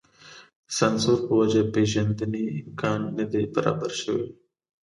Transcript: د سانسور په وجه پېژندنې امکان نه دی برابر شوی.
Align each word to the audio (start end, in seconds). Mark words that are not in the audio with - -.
د 0.67 0.69
سانسور 0.77 1.17
په 1.27 1.33
وجه 1.39 1.61
پېژندنې 1.73 2.45
امکان 2.67 2.99
نه 3.17 3.25
دی 3.31 3.43
برابر 3.55 3.91
شوی. 4.01 4.27